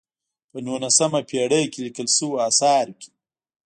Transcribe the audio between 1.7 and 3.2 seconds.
کې لیکل شویو آثارو کې.